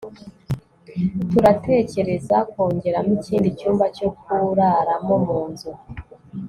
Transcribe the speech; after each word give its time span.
turatekereza 1.29 2.37
kongeramo 2.51 3.11
ikindi 3.19 3.49
cyumba 3.59 3.85
cyo 3.97 4.09
kuraramo 4.17 5.15
munzu 5.25 5.71